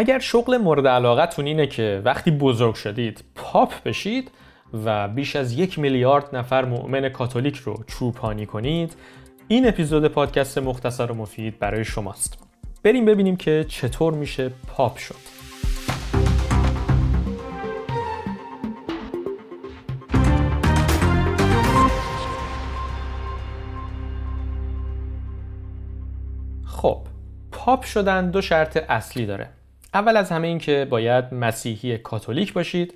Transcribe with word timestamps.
اگر 0.00 0.18
شغل 0.18 0.56
مورد 0.56 0.86
علاقتون 0.86 1.46
اینه 1.46 1.66
که 1.66 2.02
وقتی 2.04 2.30
بزرگ 2.30 2.74
شدید 2.74 3.24
پاپ 3.34 3.82
بشید 3.84 4.30
و 4.84 5.08
بیش 5.08 5.36
از 5.36 5.52
یک 5.52 5.78
میلیارد 5.78 6.36
نفر 6.36 6.64
مؤمن 6.64 7.08
کاتولیک 7.08 7.56
رو 7.56 7.84
چوپانی 7.86 8.46
کنید 8.46 8.96
این 9.48 9.68
اپیزود 9.68 10.08
پادکست 10.08 10.58
مختصر 10.58 11.12
و 11.12 11.14
مفید 11.14 11.58
برای 11.58 11.84
شماست. 11.84 12.38
بریم 12.82 13.04
ببینیم 13.04 13.36
که 13.36 13.64
چطور 13.68 14.14
میشه 14.14 14.50
پاپ 14.68 14.96
شد. 14.96 15.14
خب 26.64 27.06
پاپ 27.52 27.84
شدن 27.84 28.30
دو 28.30 28.40
شرط 28.40 28.76
اصلی 28.88 29.26
داره. 29.26 29.59
اول 29.94 30.16
از 30.16 30.32
همه 30.32 30.46
این 30.46 30.58
که 30.58 30.86
باید 30.90 31.34
مسیحی 31.34 31.98
کاتولیک 31.98 32.52
باشید 32.52 32.94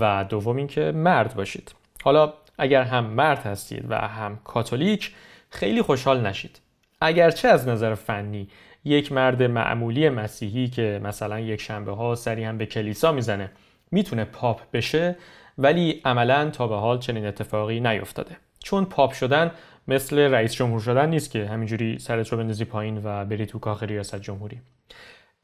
و 0.00 0.24
دوم 0.28 0.56
اینکه 0.56 0.92
مرد 0.92 1.34
باشید. 1.34 1.74
حالا 2.02 2.32
اگر 2.58 2.82
هم 2.82 3.04
مرد 3.04 3.38
هستید 3.38 3.84
و 3.88 3.98
هم 3.98 4.38
کاتولیک 4.44 5.14
خیلی 5.50 5.82
خوشحال 5.82 6.26
نشید. 6.26 6.60
اگرچه 7.00 7.48
از 7.48 7.68
نظر 7.68 7.94
فنی 7.94 8.48
یک 8.84 9.12
مرد 9.12 9.42
معمولی 9.42 10.08
مسیحی 10.08 10.68
که 10.68 11.00
مثلا 11.04 11.40
یک 11.40 11.60
شنبه 11.60 11.92
ها 11.92 12.14
سری 12.14 12.44
هم 12.44 12.58
به 12.58 12.66
کلیسا 12.66 13.12
می‌زنه 13.12 13.50
می‌تونه 13.90 14.24
پاپ 14.24 14.60
بشه 14.72 15.16
ولی 15.58 16.00
عملا 16.04 16.50
تا 16.50 16.68
به 16.68 16.76
حال 16.76 16.98
چنین 16.98 17.26
اتفاقی 17.26 17.80
نیفتاده. 17.80 18.36
چون 18.58 18.84
پاپ 18.84 19.12
شدن 19.12 19.50
مثل 19.88 20.18
رئیس 20.18 20.54
جمهور 20.54 20.80
شدن 20.80 21.08
نیست 21.08 21.30
که 21.30 21.46
همینجوری 21.46 21.98
سرت 21.98 22.28
رو 22.28 22.38
بندازی 22.38 22.64
پایین 22.64 23.00
و 23.04 23.24
بری 23.24 23.46
تو 23.46 23.58
کاخ 23.58 23.82
ریاست 23.82 24.20
جمهوری. 24.20 24.60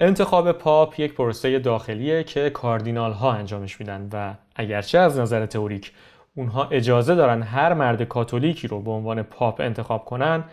انتخاب 0.01 0.53
پاپ 0.53 1.01
یک 1.01 1.15
پروسه 1.15 1.59
داخلیه 1.59 2.25
که 2.25 2.51
کاردینال 2.51 3.13
ها 3.13 3.33
انجامش 3.33 3.81
میدن 3.81 4.09
و 4.13 4.35
اگرچه 4.57 4.99
از 4.99 5.19
نظر 5.19 5.47
تئوریک 5.47 5.93
اونها 6.37 6.69
اجازه 6.71 7.15
دارن 7.15 7.43
هر 7.43 7.75
مرد 7.75 8.03
کاتولیکی 8.03 8.69
رو 8.69 8.81
به 8.81 8.91
عنوان 8.91 9.23
پاپ 9.23 9.61
انتخاب 9.61 10.05
کنن 10.05 10.45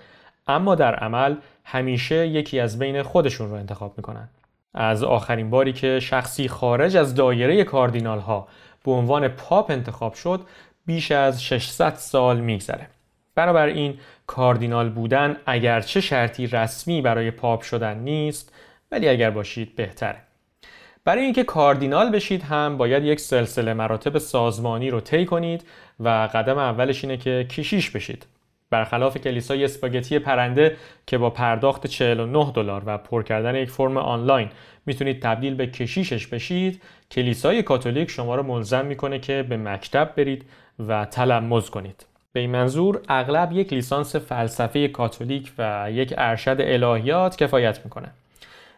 اما 0.47 0.75
در 0.75 0.95
عمل 0.95 1.35
همیشه 1.63 2.27
یکی 2.27 2.59
از 2.59 2.79
بین 2.79 3.03
خودشون 3.03 3.49
رو 3.49 3.55
انتخاب 3.55 3.93
می‌کنن. 3.97 4.29
از 4.73 5.03
آخرین 5.03 5.49
باری 5.49 5.73
که 5.73 5.99
شخصی 5.99 6.47
خارج 6.47 6.97
از 6.97 7.15
دایره 7.15 7.63
کاردینال 7.63 8.19
ها 8.19 8.47
به 8.85 8.91
عنوان 8.91 9.27
پاپ 9.27 9.71
انتخاب 9.71 10.13
شد 10.13 10.41
بیش 10.85 11.11
از 11.11 11.43
600 11.43 11.93
سال 11.93 12.39
میگذره. 12.39 12.87
بنابراین 13.35 13.99
کاردینال 14.27 14.89
بودن 14.89 15.37
اگرچه 15.45 16.01
شرطی 16.01 16.47
رسمی 16.47 17.01
برای 17.01 17.31
پاپ 17.31 17.61
شدن 17.61 17.97
نیست 17.97 18.53
ولی 18.91 19.09
اگر 19.09 19.29
باشید 19.29 19.75
بهتره 19.75 20.17
برای 21.05 21.23
اینکه 21.23 21.43
کاردینال 21.43 22.11
بشید 22.11 22.43
هم 22.43 22.77
باید 22.77 23.03
یک 23.03 23.19
سلسله 23.19 23.73
مراتب 23.73 24.17
سازمانی 24.17 24.89
رو 24.89 24.99
طی 24.99 25.25
کنید 25.25 25.63
و 25.99 26.09
قدم 26.09 26.57
اولش 26.57 27.03
اینه 27.03 27.17
که 27.17 27.47
کشیش 27.49 27.89
بشید. 27.89 28.25
برخلاف 28.69 29.17
کلیسای 29.17 29.65
اسپاگتی 29.65 30.19
پرنده 30.19 30.77
که 31.05 31.17
با 31.17 31.29
پرداخت 31.29 31.87
49 31.87 32.51
دلار 32.51 32.83
و 32.85 32.97
پر 32.97 33.23
کردن 33.23 33.55
یک 33.55 33.69
فرم 33.69 33.97
آنلاین 33.97 34.49
می‌تونید 34.85 35.21
تبدیل 35.21 35.55
به 35.55 35.67
کشیشش 35.67 36.27
بشید 36.27 36.81
کلیسای 37.11 37.63
کاتولیک 37.63 38.09
شما 38.09 38.35
رو 38.35 38.43
ملزم 38.43 38.85
می‌کنه 38.85 39.19
که 39.19 39.45
به 39.49 39.57
مکتب 39.57 40.13
برید 40.17 40.45
و 40.87 41.05
تلمز 41.05 41.69
کنید. 41.69 42.05
به 42.33 42.39
این 42.39 42.49
منظور 42.49 43.01
اغلب 43.09 43.51
یک 43.51 43.73
لیسانس 43.73 44.15
فلسفه 44.15 44.87
کاتولیک 44.87 45.51
و 45.57 45.87
یک 45.91 46.13
ارشد 46.17 46.57
الهیات 46.59 47.37
کفایت 47.37 47.79
می‌کنه. 47.85 48.11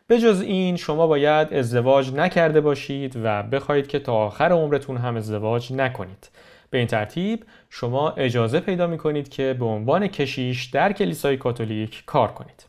به 0.10 0.20
جز 0.20 0.42
این 0.42 0.76
شما 0.76 1.08
باید 1.08 1.54
ازدواج 1.54 2.14
نکرده 2.14 2.62
باشید 2.62 3.16
و 3.24 3.44
بخواهید 3.44 3.88
که 3.88 4.00
تا 4.00 4.14
آخر 4.14 4.52
عمرتون 4.52 4.98
هم 4.98 5.16
ازدواج 5.16 5.74
نکنید. 5.74 6.30
به 6.70 6.78
این 6.78 6.88
ترتیب 6.88 7.46
شما 7.70 8.10
اجازه 8.10 8.60
پیدا 8.60 8.88
می 8.88 8.98
کنید 8.98 9.30
که 9.30 9.56
به 9.60 9.66
عنوان 9.66 10.08
کشیش 10.08 10.66
در 10.66 10.92
کلیسای 10.92 11.38
کاتولیک 11.38 12.04
کار 12.06 12.32
کنید. 12.32 12.66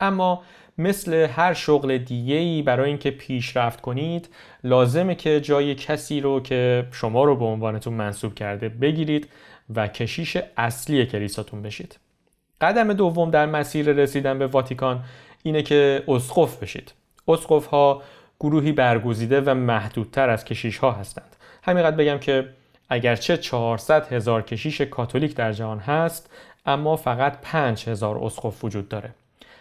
اما 0.00 0.42
مثل 0.78 1.14
هر 1.14 1.54
شغل 1.54 1.98
دیگه‌ای 1.98 2.62
برای 2.62 2.88
اینکه 2.88 3.10
پیشرفت 3.10 3.80
کنید 3.80 4.28
لازمه 4.64 5.14
که 5.14 5.40
جای 5.40 5.74
کسی 5.74 6.20
رو 6.20 6.40
که 6.40 6.86
شما 6.92 7.24
رو 7.24 7.36
به 7.36 7.44
عنوانتون 7.44 7.94
منصوب 7.94 8.34
کرده 8.34 8.68
بگیرید 8.68 9.28
و 9.74 9.88
کشیش 9.88 10.36
اصلی 10.56 11.06
کلیساتون 11.06 11.62
بشید. 11.62 11.98
قدم 12.60 12.92
دوم 12.92 13.30
در 13.30 13.46
مسیر 13.46 13.92
رسیدن 13.92 14.38
به 14.38 14.46
واتیکان 14.46 15.04
اینه 15.42 15.62
که 15.62 16.02
اسقف 16.08 16.62
بشید. 16.62 16.92
اسقف 17.28 17.66
ها 17.66 18.02
گروهی 18.40 18.72
برگزیده 18.72 19.40
و 19.40 19.54
محدودتر 19.54 20.30
از 20.30 20.44
کشیش 20.44 20.78
ها 20.78 20.92
هستند. 20.92 21.36
همینقدر 21.62 21.96
بگم 21.96 22.18
که 22.18 22.48
اگرچه 22.88 23.36
400 23.36 24.12
هزار 24.12 24.42
کشیش 24.42 24.80
کاتولیک 24.80 25.34
در 25.34 25.52
جهان 25.52 25.78
هست 25.78 26.30
اما 26.66 26.96
فقط 26.96 27.40
5 27.42 27.88
هزار 27.88 28.18
اسقف 28.24 28.64
وجود 28.64 28.88
داره. 28.88 29.10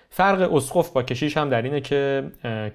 فرق 0.09 0.53
اسقف 0.53 0.89
با 0.89 1.03
کشیش 1.03 1.38
هم 1.38 1.49
در 1.49 1.61
اینه 1.61 1.81
که 1.81 2.23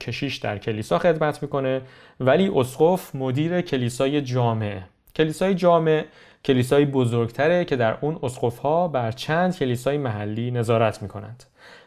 کشیش 0.00 0.36
در 0.36 0.58
کلیسا 0.58 0.98
خدمت 0.98 1.42
می‌کنه 1.42 1.80
ولی 2.20 2.50
اسقف 2.54 3.14
مدیر 3.14 3.60
کلیسای 3.60 4.22
جامعه 4.22 4.82
کلیسای 5.16 5.54
جامع 5.54 6.04
کلیسای 6.44 6.84
بزرگتره 6.84 7.64
که 7.64 7.76
در 7.76 7.96
اون 8.00 8.19
ها 8.62 8.88
بر 8.88 9.10
چند 9.10 9.58
کلیسای 9.58 9.98
محلی 9.98 10.50
نظارت 10.50 11.02
می‌کنند. 11.02 11.44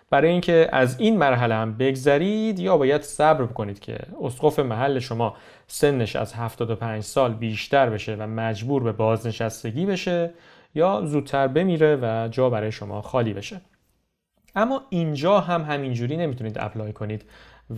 برای 0.10 0.30
اینکه 0.30 0.70
از 0.72 1.00
این 1.00 1.18
مرحله 1.18 1.56
هم 1.56 1.78
بگذرید 1.78 2.60
یا 2.60 2.78
باید 2.78 3.02
صبر 3.02 3.46
کنید 3.46 3.80
که 3.80 3.98
اسقف 4.24 4.60
محل 4.60 5.00
شما 5.00 5.36
سنش 5.68 6.16
از 6.16 6.34
75 6.34 7.04
سال 7.04 7.34
بیشتر 7.34 7.90
بشه 7.90 8.16
و 8.16 8.28
مجبور 8.28 8.84
به 8.84 8.92
بازنشستگی 8.92 9.86
بشه 9.86 10.34
یا 10.76 11.02
زودتر 11.06 11.48
بمیره 11.48 11.96
و 12.02 12.28
جا 12.32 12.50
برای 12.50 12.72
شما 12.72 13.02
خالی 13.02 13.34
بشه. 13.34 13.62
اما 14.56 14.82
اینجا 14.90 15.40
هم 15.40 15.62
همینجوری 15.62 16.18
نمی‌تونید 16.18 16.58
اپلای 16.60 16.94
کنید 16.94 17.26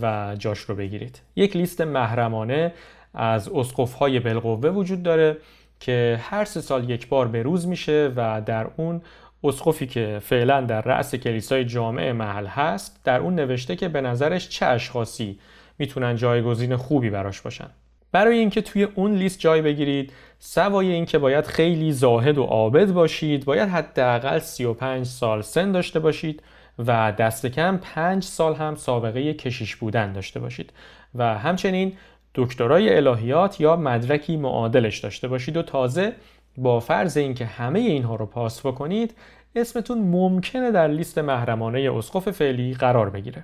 و 0.01 0.35
جاش 0.39 0.59
رو 0.59 0.75
بگیرید. 0.75 1.21
یک 1.35 1.55
لیست 1.55 1.81
محرمانه 1.81 2.73
از 3.13 3.49
اسقف 3.49 3.93
های 3.93 4.19
بالقوه 4.19 4.69
وجود 4.69 5.03
داره 5.03 5.37
که 5.79 6.19
هر 6.21 6.45
سه 6.45 6.61
سال 6.61 6.89
یک 6.89 7.07
بار 7.07 7.27
به 7.27 7.43
روز 7.43 7.67
میشه 7.67 8.11
و 8.15 8.41
در 8.41 8.67
اون 8.77 9.01
اسقفی 9.43 9.87
که 9.87 10.19
فعلا 10.23 10.61
در 10.61 10.81
رأس 10.81 11.15
کلیسای 11.15 11.65
جامعه 11.65 12.13
محل 12.13 12.45
هست 12.45 13.01
در 13.03 13.19
اون 13.19 13.35
نوشته 13.35 13.75
که 13.75 13.87
به 13.87 14.01
نظرش 14.01 14.49
چه 14.49 14.65
اشخاصی 14.65 15.39
می‌تونن 15.79 16.15
جایگزین 16.15 16.75
خوبی 16.75 17.09
براش 17.09 17.41
باشن. 17.41 17.69
برای 18.11 18.37
اینکه 18.37 18.61
توی 18.61 18.83
اون 18.83 19.15
لیست 19.15 19.39
جای 19.39 19.61
بگیرید 19.61 20.13
سوای 20.39 20.91
اینکه 20.91 21.17
باید 21.17 21.45
خیلی 21.45 21.91
زاهد 21.91 22.37
و 22.37 22.43
عابد 22.43 22.91
باشید 22.91 23.45
باید 23.45 23.69
حداقل 23.69 24.39
35 24.39 25.05
سال 25.05 25.41
سن 25.41 25.71
داشته 25.71 25.99
باشید 25.99 26.43
و 26.79 27.11
دست 27.11 27.45
کم 27.45 27.77
5 27.77 28.23
سال 28.23 28.55
هم 28.55 28.75
سابقه 28.75 29.33
کشیش 29.33 29.75
بودن 29.75 30.13
داشته 30.13 30.39
باشید. 30.39 30.73
و 31.15 31.37
همچنین 31.37 31.93
دکترای 32.35 32.95
الهیات 32.97 33.61
یا 33.61 33.75
مدرکی 33.75 34.37
معادلش 34.37 34.97
داشته 34.97 35.27
باشید 35.27 35.57
و 35.57 35.61
تازه 35.61 36.13
با 36.57 36.79
فرض 36.79 37.17
اینکه 37.17 37.45
همه 37.45 37.79
اینها 37.79 38.15
رو 38.15 38.25
پاس 38.25 38.65
بکنید 38.65 39.15
اسمتون 39.55 39.97
ممکنه 39.97 40.71
در 40.71 40.87
لیست 40.87 41.17
محرمانه 41.17 41.91
اسقف 41.95 42.31
فعلی 42.31 42.73
قرار 42.73 43.09
بگیره. 43.09 43.43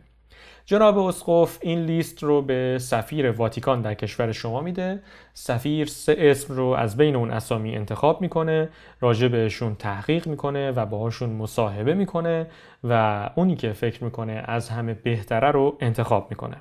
جناب 0.66 0.98
اسقف 0.98 1.58
این 1.62 1.86
لیست 1.86 2.24
رو 2.24 2.42
به 2.42 2.78
سفیر 2.82 3.32
واتیکان 3.32 3.82
در 3.82 3.94
کشور 3.94 4.32
شما 4.32 4.62
میده. 4.62 5.00
سفیر 5.34 5.88
سه 5.88 6.16
اسم 6.18 6.54
رو 6.54 6.66
از 6.66 6.98
بین 6.98 7.16
اون 7.16 7.32
اسامی 7.32 7.76
انتخاب 7.76 8.22
می‌کنه 8.22 8.70
راجع 9.02 9.28
بهشون 9.28 9.76
تحقیق 9.76 10.28
می‌کنه 10.28 10.72
و 10.72 10.86
باهاشون 10.86 11.30
مصاحبه 11.30 11.94
می‌کنه 11.94 12.48
و 12.84 13.30
اونی 13.36 13.56
که 13.56 13.74
فکر 13.74 14.04
می‌کنه 14.04 14.44
از 14.46 14.70
همه 14.70 14.94
بهتره 14.94 15.52
رو 15.52 15.78
انتخاب 15.80 16.28
می‌کنه. 16.30 16.58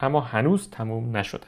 اما 0.00 0.20
هنوز 0.20 0.70
تموم 0.70 1.16
نشده. 1.16 1.46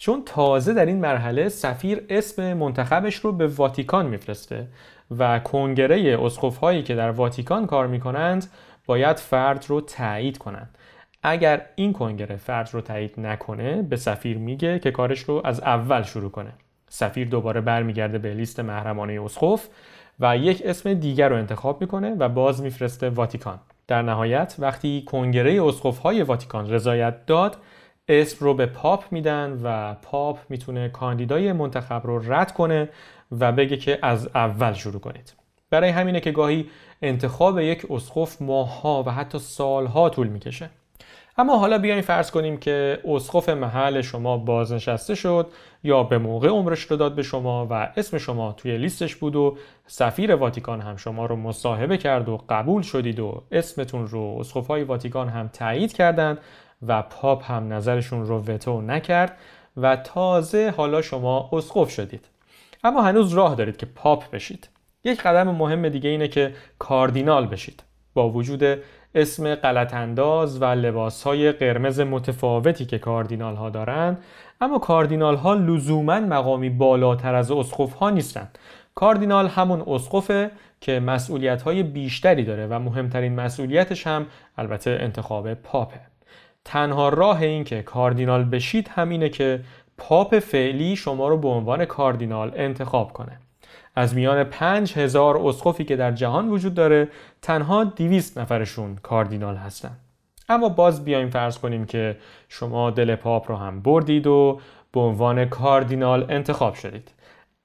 چون 0.00 0.22
تازه 0.26 0.74
در 0.74 0.86
این 0.86 1.00
مرحله 1.00 1.48
سفیر 1.48 2.04
اسم 2.08 2.52
منتخبش 2.52 3.14
رو 3.16 3.32
به 3.32 3.46
واتیکان 3.46 4.06
میفرسته 4.06 4.66
و 5.18 5.38
کنگره 5.38 6.18
اسقف 6.22 6.56
هایی 6.56 6.82
که 6.82 6.94
در 6.94 7.10
واتیکان 7.10 7.66
کار 7.66 7.86
می‌کنند 7.86 8.46
باید 8.86 9.16
فرد 9.16 9.64
رو 9.68 9.80
تایید 9.80 10.38
کنند. 10.38 10.78
اگر 11.22 11.66
این 11.74 11.92
کنگره 11.92 12.36
فرد 12.36 12.70
رو 12.72 12.80
تایید 12.80 13.20
نکنه 13.20 13.82
به 13.82 13.96
سفیر 13.96 14.38
میگه 14.38 14.78
که 14.78 14.90
کارش 14.90 15.20
رو 15.20 15.42
از 15.44 15.60
اول 15.60 16.02
شروع 16.02 16.30
کنه. 16.30 16.52
سفیر 16.88 17.28
دوباره 17.28 17.60
برمیگرده 17.60 18.18
به 18.18 18.34
لیست 18.34 18.60
محرمانه 18.60 19.22
اسقف 19.24 19.68
و 20.20 20.36
یک 20.36 20.62
اسم 20.64 20.94
دیگر 20.94 21.28
رو 21.28 21.36
انتخاب 21.36 21.80
می‌کنه 21.80 22.14
و 22.18 22.28
باز 22.28 22.62
میفرسته 22.62 23.10
واتیکان. 23.10 23.60
در 23.88 24.02
نهایت 24.02 24.54
وقتی 24.58 25.04
کنگره 25.06 25.64
اسقف 25.64 25.98
های 25.98 26.22
واتیکان 26.22 26.70
رضایت 26.70 27.26
داد 27.26 27.56
اسم 28.10 28.44
رو 28.44 28.54
به 28.54 28.66
پاپ 28.66 29.04
میدن 29.10 29.60
و 29.62 29.94
پاپ 29.94 30.38
می‌تونه 30.48 30.88
کاندیدای 30.88 31.52
منتخب 31.52 32.06
رو 32.06 32.32
رد 32.32 32.52
کنه 32.52 32.88
و 33.40 33.52
بگه 33.52 33.76
که 33.76 33.98
از 34.02 34.28
اول 34.34 34.72
شروع 34.72 35.00
کنید. 35.00 35.34
برای 35.70 35.90
همینه 35.90 36.20
که 36.20 36.30
گاهی 36.30 36.70
انتخاب 37.02 37.58
یک 37.58 37.90
اسقف 37.90 38.42
ماهها 38.42 39.02
و 39.06 39.10
حتی 39.10 39.38
سالها 39.38 40.08
طول 40.08 40.26
می‌کشه. 40.26 40.70
اما 41.38 41.58
حالا 41.58 41.78
بیاین 41.78 42.00
فرض 42.00 42.30
کنیم 42.30 42.56
که 42.56 43.00
اسقف 43.04 43.48
محل 43.48 44.00
شما 44.00 44.36
بازنشسته 44.36 45.14
شد 45.14 45.46
یا 45.82 46.02
به 46.02 46.18
موقع 46.18 46.48
عمرش 46.48 46.80
رو 46.80 46.96
داد 46.96 47.14
به 47.14 47.22
شما 47.22 47.66
و 47.70 47.92
اسم 47.96 48.18
شما 48.18 48.52
توی 48.52 48.78
لیستش 48.78 49.16
بود 49.16 49.36
و 49.36 49.56
سفیر 49.86 50.34
واتیکان 50.34 50.80
هم 50.80 50.96
شما 50.96 51.26
رو 51.26 51.36
مصاحبه 51.36 51.98
کرد 51.98 52.28
و 52.28 52.40
قبول 52.48 52.82
شدید 52.82 53.20
و 53.20 53.42
اسمتون 53.52 54.06
رو 54.06 54.36
اسقفهای 54.40 54.84
واتیکان 54.84 55.28
هم 55.28 55.48
تایید 55.48 55.92
کردند 55.92 56.38
و 56.86 57.02
پاپ 57.02 57.50
هم 57.50 57.72
نظرشون 57.72 58.26
رو 58.26 58.38
وتو 58.38 58.80
نکرد 58.80 59.36
و 59.76 59.96
تازه 59.96 60.74
حالا 60.76 61.02
شما 61.02 61.50
اسقف 61.52 61.90
شدید. 61.90 62.28
اما 62.84 63.02
هنوز 63.02 63.32
راه 63.32 63.54
دارید 63.54 63.76
که 63.76 63.86
پاپ 63.86 64.30
بشید. 64.30 64.68
یک 65.04 65.22
قدم 65.22 65.48
مهم 65.50 65.88
دیگه 65.88 66.10
اینه 66.10 66.28
که 66.28 66.54
کاردینال 66.78 67.46
بشید. 67.46 67.82
با 68.14 68.30
وجود 68.30 68.78
اسم 69.14 69.54
غلط 69.54 69.94
انداز 69.94 70.62
و 70.62 70.64
لباس 70.64 71.22
های 71.22 71.52
قرمز 71.52 72.00
متفاوتی 72.00 72.84
که 72.84 72.98
کاردینال 72.98 73.56
ها 73.56 73.70
دارند 73.70 74.24
اما 74.60 74.78
کاردینال 74.78 75.36
ها 75.36 75.54
لزوما 75.54 76.20
مقامی 76.20 76.70
بالاتر 76.70 77.34
از 77.34 77.50
اسقف 77.50 77.92
ها 77.92 78.10
نیستند 78.10 78.58
کاردینال 78.94 79.48
همون 79.48 79.82
اسقفه 79.86 80.50
که 80.80 81.00
مسئولیت 81.00 81.62
های 81.62 81.82
بیشتری 81.82 82.44
داره 82.44 82.66
و 82.66 82.78
مهمترین 82.78 83.34
مسئولیتش 83.34 84.06
هم 84.06 84.26
البته 84.58 84.98
انتخاب 85.00 85.54
پاپه. 85.54 86.09
تنها 86.64 87.08
راه 87.08 87.42
این 87.42 87.64
که 87.64 87.82
کاردینال 87.82 88.44
بشید 88.44 88.88
همینه 88.88 89.28
که 89.28 89.60
پاپ 89.98 90.38
فعلی 90.38 90.96
شما 90.96 91.28
رو 91.28 91.36
به 91.36 91.48
عنوان 91.48 91.84
کاردینال 91.84 92.52
انتخاب 92.56 93.12
کنه. 93.12 93.38
از 93.96 94.14
میان 94.14 94.44
پنج 94.44 94.98
هزار 94.98 95.36
اسقفی 95.36 95.84
که 95.84 95.96
در 95.96 96.12
جهان 96.12 96.48
وجود 96.48 96.74
داره 96.74 97.08
تنها 97.42 97.84
دیویست 97.84 98.38
نفرشون 98.38 98.96
کاردینال 99.02 99.56
هستن. 99.56 99.96
اما 100.48 100.68
باز 100.68 101.04
بیایم 101.04 101.30
فرض 101.30 101.58
کنیم 101.58 101.84
که 101.84 102.16
شما 102.48 102.90
دل 102.90 103.14
پاپ 103.14 103.50
رو 103.50 103.56
هم 103.56 103.80
بردید 103.82 104.26
و 104.26 104.60
به 104.92 105.00
عنوان 105.00 105.44
کاردینال 105.44 106.26
انتخاب 106.28 106.74
شدید. 106.74 107.10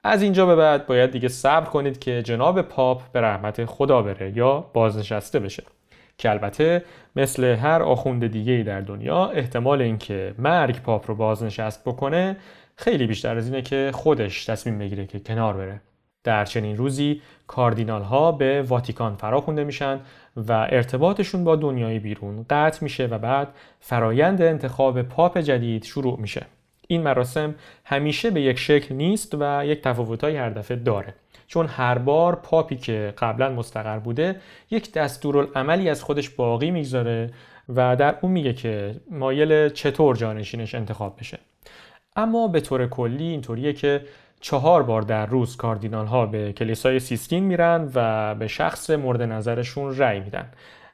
از 0.04 0.22
اینجا 0.22 0.46
به 0.46 0.56
بعد 0.56 0.88
باید 0.88 1.12
دیگه 1.12 1.28
صبر 1.28 1.70
کنید 1.70 2.00
که 2.00 2.22
جناب 2.22 2.62
پاپ 2.62 3.02
به 3.12 3.22
رحمت 3.22 3.66
خدا 3.66 4.02
بره 4.02 4.38
یا 4.38 4.60
بازنشسته 4.74 5.40
بشه. 5.40 5.64
که 6.18 6.30
البته 6.30 6.84
مثل 7.16 7.44
هر 7.44 7.82
آخوند 7.82 8.28
دیگه 8.28 8.64
در 8.64 8.82
دنیا 8.82 9.26
احتمال 9.26 9.82
اینکه 9.82 10.36
مرگ 10.38 10.82
پاپ 10.82 11.10
رو 11.10 11.16
بازنشست 11.16 11.84
بکنه 11.86 12.38
خیلی 12.76 13.08
بیشتر 13.08 13.38
از 13.38 13.48
اینه 13.48 13.62
که 13.62 13.92
خودش 13.94 14.46
تصمیم 14.46 14.78
بگیره 14.78 15.06
که 15.06 15.20
کنار 15.20 15.54
بره. 15.58 15.82
در 16.24 16.46
چنین 16.46 16.78
روزی 16.78 17.22
کاردینال 17.48 18.02
ها 18.02 18.32
به 18.32 18.62
واتیکان 18.62 19.16
فراخونده 19.16 19.64
میشن 19.64 20.00
و 20.36 20.52
ارتباطشون 20.52 21.44
با 21.44 21.56
دنیای 21.56 22.00
بیرون 22.00 22.46
قطع 22.50 22.84
میشه 22.84 23.06
و 23.06 23.18
بعد 23.18 23.48
فرایند 23.80 24.42
انتخاب 24.42 25.02
پاپ 25.02 25.38
جدید 25.38 25.84
شروع 25.84 26.20
میشه. 26.20 26.46
این 26.88 27.02
مراسم 27.02 27.56
همیشه 27.86 28.32
به 28.32 28.42
یک 28.42 28.60
شکل 28.60 28.96
نیست 28.96 29.36
و 29.40 29.66
یک 29.66 29.82
تفاوتهای 29.82 30.38
هر 30.38 30.50
دفعه 30.50 30.78
داره. 30.78 31.14
چون 31.48 31.68
هر 31.68 31.98
بار 31.98 32.36
پاپی 32.36 32.76
که 32.76 33.14
قبلا 33.18 33.50
مستقر 33.50 34.00
بوده 34.00 34.36
یک 34.72 34.94
دستورالعملی 34.94 35.90
از 35.90 36.04
خودش 36.04 36.30
باقی 36.30 36.72
می‌گذاره 36.72 37.30
و 37.70 37.96
در 37.96 38.16
اون 38.22 38.32
میگه 38.32 38.54
که 38.54 38.96
مایل 39.12 39.70
چطور 39.70 40.16
جانشینش 40.16 40.76
انتخاب 40.76 41.18
بشه. 41.20 41.40
اما 42.16 42.48
به 42.48 42.62
طور 42.62 42.88
کلی 42.88 43.24
اینطوریه 43.24 43.74
که 43.74 44.02
چهار 44.42 44.84
بار 44.84 45.02
در 45.02 45.26
روز 45.26 45.58
کاردینال 45.58 46.06
ها 46.06 46.26
به 46.26 46.54
کلیسای 46.54 47.00
سیستین 47.00 47.44
میرن 47.44 47.92
و 47.96 48.36
به 48.36 48.48
شخص 48.48 48.90
مورد 48.90 49.22
نظرشون 49.22 49.98
رأی 49.98 50.20
میدن. 50.20 50.50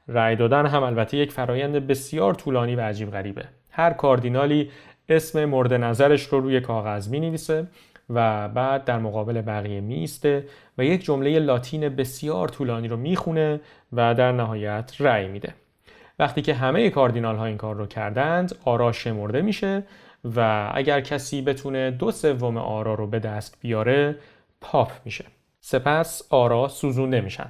رأی 0.07 0.35
دادن 0.35 0.65
هم 0.65 0.83
البته 0.83 1.17
یک 1.17 1.31
فرایند 1.31 1.88
بسیار 1.88 2.33
طولانی 2.33 2.75
و 2.75 2.81
عجیب 2.81 3.11
غریبه. 3.11 3.45
هر 3.71 3.93
کاردینالی 3.93 4.69
اسم 5.11 5.45
مورد 5.45 5.73
نظرش 5.73 6.23
رو 6.23 6.39
روی 6.39 6.61
کاغذ 6.61 7.07
می 7.07 7.19
نویسه 7.19 7.67
و 8.09 8.49
بعد 8.49 8.85
در 8.85 8.99
مقابل 8.99 9.41
بقیه 9.41 9.81
میسته 9.81 10.45
و 10.77 10.85
یک 10.85 11.03
جمله 11.03 11.39
لاتین 11.39 11.89
بسیار 11.89 12.47
طولانی 12.47 12.87
رو 12.87 12.97
می‌خونه 12.97 13.59
و 13.93 14.13
در 14.13 14.31
نهایت 14.31 14.93
رأی 14.99 15.27
میده. 15.27 15.53
وقتی 16.19 16.41
که 16.41 16.53
همه 16.53 16.89
کاردینال 16.89 17.35
ها 17.35 17.45
این 17.45 17.57
کار 17.57 17.75
رو 17.75 17.85
کردند 17.85 18.55
آرا 18.65 18.91
شمرده 18.91 19.41
میشه 19.41 19.83
و 20.35 20.69
اگر 20.73 21.01
کسی 21.01 21.41
بتونه 21.41 21.91
دو 21.91 22.11
سوم 22.11 22.57
آرا 22.57 22.93
رو 22.93 23.07
به 23.07 23.19
دست 23.19 23.57
بیاره 23.61 24.15
پاپ 24.61 24.91
میشه. 25.05 25.25
سپس 25.61 26.21
آرا 26.29 26.67
سوزونده 26.67 27.21
میشن. 27.21 27.49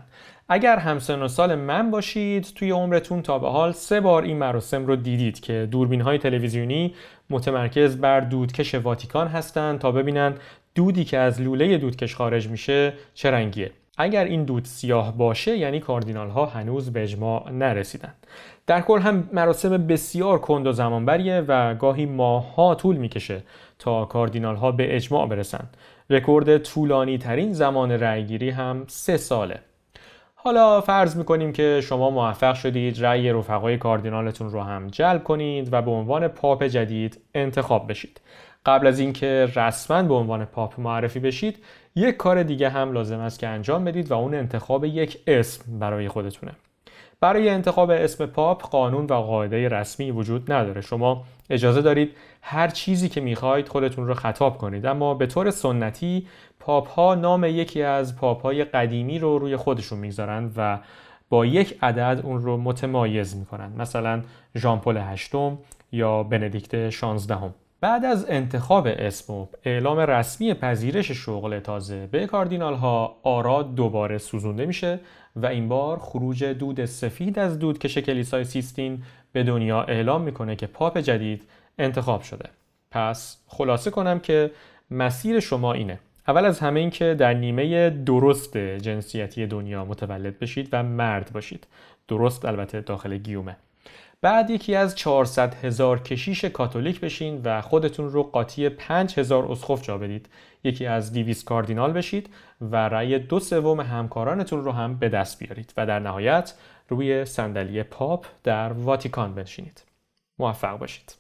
اگر 0.54 0.78
همسن 0.78 1.22
و 1.22 1.28
سال 1.28 1.56
من 1.56 1.92
باشید 1.92 2.52
توی 2.56 2.72
عمرتون 2.72 3.22
تا 3.22 3.40
به 3.40 3.50
حال 3.50 3.72
سه 3.72 4.02
بار 4.02 4.24
این 4.24 4.38
مراسم 4.38 4.86
رو 4.86 4.96
دیدید 4.96 5.40
که 5.40 5.68
دوربین 5.72 6.02
های 6.02 6.18
تلویزیونی 6.18 6.94
متمرکز 7.30 7.98
بر 7.98 8.20
دودکش 8.20 8.76
واتیکان 8.76 9.28
هستند 9.28 9.80
تا 9.80 9.92
ببینن 9.92 10.36
دودی 10.76 11.04
که 11.04 11.18
از 11.18 11.42
لوله 11.42 11.78
دودکش 11.78 12.16
خارج 12.16 12.48
میشه 12.48 12.94
چه 13.14 13.32
رنگیه. 13.32 13.72
اگر 13.98 14.24
این 14.24 14.44
دود 14.44 14.66
سیاه 14.66 15.18
باشه 15.18 15.58
یعنی 15.58 15.80
کاردینال 15.80 16.30
ها 16.30 16.46
هنوز 16.46 16.94
به 16.94 17.04
اجماع 17.04 17.52
نرسیدن. 17.52 18.14
در 18.68 18.82
کل 18.82 19.00
هم 19.00 19.30
مراسم 19.34 19.88
بسیار 19.88 20.40
کند 20.40 20.68
و 20.68 20.72
زمانبریه 20.72 21.44
و 21.48 21.76
گاهی 21.76 22.06
ماهها 22.06 22.76
طول 22.76 22.96
می‌کشه 22.96 23.44
تا 23.80 24.06
کاردینال 24.06 24.56
ها 24.56 24.72
به 24.72 24.96
اجماع 24.96 25.28
برسن. 25.28 25.70
رکورد 26.10 26.58
طولانی 26.58 27.18
ترین 27.18 27.54
زمان 27.54 27.92
رأیگیری 27.92 28.50
هم 28.50 28.84
سه 28.88 29.18
ساله. 29.18 29.60
حالا 30.44 30.82
فرض 30.82 31.18
می‌کنیم 31.18 31.54
که 31.54 31.82
شما 31.84 32.10
موفق 32.10 32.54
شدید 32.54 33.06
رأی 33.06 33.30
رفقای 33.30 33.78
کاردینالتون 33.78 34.50
رو 34.50 34.62
هم 34.62 34.88
جلب 34.88 35.24
کنید 35.24 35.74
و 35.74 35.82
به 35.82 35.92
عنوان 35.92 36.28
پاپ 36.28 36.64
جدید 36.64 37.22
انتخاب 37.36 37.90
بشید. 37.90 38.22
قبل 38.66 38.88
از 38.88 39.00
اینکه 39.00 39.48
رسما 39.56 40.04
به 40.04 40.14
عنوان 40.14 40.46
پاپ 40.46 40.80
معرفی 40.80 41.20
بشید 41.20 41.64
یک 41.96 42.18
کار 42.18 42.44
دیگه 42.44 42.70
هم 42.70 42.92
لازم 42.92 43.20
است 43.20 43.40
که 43.40 43.48
انجام 43.48 43.86
بدید 43.86 44.12
و 44.12 44.14
اون 44.14 44.36
انتخاب 44.36 44.86
یک 44.86 45.20
اسم 45.28 45.80
برای 45.80 46.08
خودتونه. 46.08 46.52
برای 47.22 47.50
انتخاب 47.50 47.90
اسم 47.90 48.26
پاپ 48.26 48.70
قانون 48.70 49.06
و 49.06 49.14
قاعده 49.14 49.70
رسمی 49.70 50.12
وجود 50.12 50.52
نداره. 50.52 50.82
شما 50.82 51.24
اجازه 51.50 51.82
دارید 51.82 52.16
هر 52.42 52.68
چیزی 52.68 53.10
که 53.10 53.22
می‌خواید 53.22 53.68
خودتون 53.68 54.08
رو 54.08 54.14
خطاب 54.14 54.58
کنید. 54.58 54.86
اما 54.86 55.14
به 55.14 55.26
طور 55.26 55.52
سنتی 55.52 56.28
پاپ 56.60 56.90
ها 56.90 57.16
نام 57.16 57.44
یکی 57.44 57.84
از 57.84 58.16
پاپ 58.16 58.42
های 58.42 58.64
قدیمی 58.64 59.20
رو 59.20 59.40
روی 59.40 59.56
خودشون 59.56 60.00
می‌گذارند 60.00 60.54
و 60.58 60.80
با 61.30 61.46
یک 61.46 61.78
عدد 61.82 62.22
اون 62.24 62.42
رو 62.42 62.58
متمایز 62.58 63.36
می‌کنند 63.36 63.82
مثلا 63.82 64.22
ژان 64.56 64.80
پل 64.80 64.98
هشتم 64.98 65.58
یا 65.92 66.24
بندیکت 66.24 66.90
16 66.90 67.38
بعد 67.82 68.06
از 68.06 68.26
انتخاب 68.30 68.88
اسم 68.88 69.34
و 69.34 69.48
اعلام 69.66 70.00
رسمی 70.00 70.54
پذیرش 70.54 71.12
شغل 71.12 71.60
تازه 71.60 72.08
به 72.08 72.28
کاردینال 72.28 72.74
ها 72.74 73.16
آرا 73.24 73.64
دوباره 73.64 74.18
سوزونده 74.18 74.66
میشه 74.66 75.00
و 75.36 75.46
این 75.46 75.68
بار 75.68 76.00
خروج 76.00 76.44
دود 76.44 76.86
سفید 76.86 77.40
از 77.40 77.60
دودکش 77.60 77.98
کلیسای 77.98 78.44
سیستین 78.44 79.04
به 79.32 79.44
دنیا 79.44 79.84
اعلام 79.84 80.22
می‌کنه 80.22 80.56
که 80.56 80.68
پاپ 80.68 80.98
جدید 80.98 81.44
انتخاب 81.80 82.22
شده. 82.22 82.50
پس 82.92 83.38
خلاصه 83.48 83.92
کنم 83.92 84.20
که 84.20 84.52
مسیر 84.92 85.40
شما 85.40 85.74
اینه. 85.74 86.00
اول 86.28 86.46
از 86.46 86.60
همه 86.60 86.80
این 86.80 86.90
که 86.90 87.16
در 87.20 87.34
نیمه 87.34 87.90
درست 87.90 88.58
جنسیتی 88.58 89.48
دنیا 89.48 89.86
متولد 89.86 90.40
بشید 90.40 90.70
و 90.72 90.84
مرد 90.84 91.32
باشید. 91.34 91.68
درست 92.08 92.46
البته 92.46 92.82
داخل 92.82 93.18
گیومه. 93.18 93.56
بعد 94.24 94.50
یکی 94.50 94.76
از 94.76 94.96
400 94.96 95.54
هزار 95.54 96.00
کشیش 96.00 96.46
کاتولیک 96.46 97.00
بشین 97.00 97.42
و 97.44 97.62
خودتون 97.62 98.12
رو 98.12 98.24
قاطی 98.24 98.70
5 98.70 99.20
هزار 99.20 99.52
اسخف 99.52 99.82
جا 99.82 99.98
بدید. 99.98 100.30
یکی 100.64 100.86
از 100.86 101.14
دیویس 101.14 101.44
کاردینال 101.44 101.92
بشید 101.92 102.30
و 102.62 102.76
رأی 102.76 103.20
دو 103.20 103.40
سوم 103.40 103.80
همکارانتون 103.82 104.64
رو 104.64 104.72
هم 104.72 104.98
به 104.98 105.10
دست 105.10 105.40
بیارید 105.40 105.74
و 105.78 105.86
در 105.86 106.00
نهایت 106.00 106.54
روی 106.90 107.26
صندلی 107.26 107.84
پاپ 107.84 108.26
در 108.44 108.74
واتیکان 108.74 109.36
بنشینید. 109.36 109.84
موفق 110.40 110.78
باشید. 110.78 111.16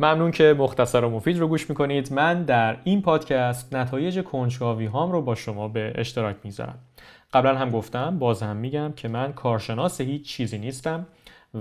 ممنون 0.00 0.30
که 0.30 0.54
مختصر 0.58 1.04
و 1.04 1.10
مفید 1.10 1.38
رو 1.38 1.48
گوش 1.48 1.70
می‌کنید. 1.70 2.12
من 2.12 2.42
در 2.42 2.76
این 2.84 3.02
پادکست 3.02 3.74
نتایج 3.74 4.20
کنجکاوی 4.20 4.86
هام 4.86 5.12
رو 5.12 5.22
با 5.22 5.34
شما 5.34 5.68
به 5.68 5.92
اشتراک 5.94 6.36
می‌ذارم 6.44 6.78
قبلا 7.32 7.58
هم 7.58 7.70
گفتم 7.70 8.18
باز 8.18 8.42
هم 8.42 8.56
میگم 8.56 8.92
که 8.96 9.08
من 9.08 9.32
کارشناس 9.32 10.00
هیچ 10.00 10.22
چیزی 10.22 10.58
نیستم 10.58 11.06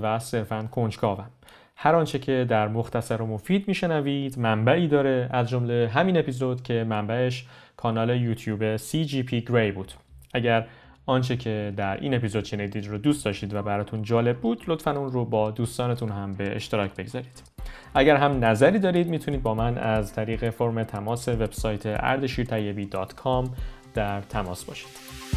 و 0.01 0.20
صرفا 0.20 0.67
کنجکاوم. 0.72 1.29
هر 1.75 1.96
آنچه 1.96 2.20
که 2.20 2.46
در 2.50 2.67
مختصر 2.67 3.22
و 3.22 3.25
مفید 3.25 3.67
میشنوید 3.67 4.39
منبعی 4.39 4.88
داره 4.88 5.29
از 5.32 5.50
جمله 5.50 5.91
همین 5.94 6.17
اپیزود 6.17 6.63
که 6.63 6.86
منبعش 6.89 7.46
کانال 7.77 8.22
یوتیوب 8.22 8.77
CGP 8.77 9.48
Grey 9.48 9.74
بود. 9.75 9.91
اگر 10.34 10.67
آنچه 11.06 11.38
که 11.38 11.74
در 11.77 12.00
این 12.00 12.13
اپیزود 12.13 12.46
شنیدید 12.46 12.88
رو 12.88 12.98
دوست 12.98 13.25
داشتید 13.25 13.53
و 13.53 13.62
براتون 13.62 14.03
جالب 14.03 14.38
بود 14.38 14.63
لطفا 14.67 14.91
اون 14.91 15.12
رو 15.12 15.25
با 15.25 15.51
دوستانتون 15.51 16.10
هم 16.10 16.34
به 16.34 16.56
اشتراک 16.56 16.96
بگذارید. 16.96 17.57
اگر 17.98 18.16
هم 18.16 18.46
نظری 18.46 18.80
دارید 18.80 19.08
می‌تونید 19.08 19.44
با 19.44 19.54
من 19.54 19.77
از 19.77 20.13
طریق 20.13 20.50
فرم 20.50 20.84
تماس 20.84 21.27
وبسایت 21.27 21.82
اردشیرطیبی 21.86 22.86
در 23.94 24.22
تماس 24.22 24.66
باشید. 24.66 25.37